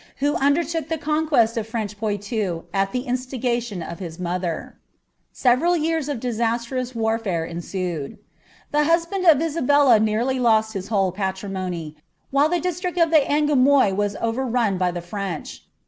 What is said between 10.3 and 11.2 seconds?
lost his whole